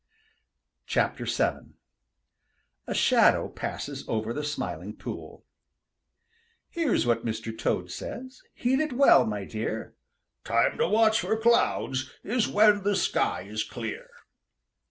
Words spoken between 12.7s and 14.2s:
the sky is clear."